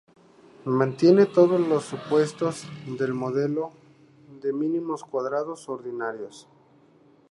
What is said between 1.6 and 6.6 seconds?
los supuestos del modelo de mínimos cuadrados ordinarios.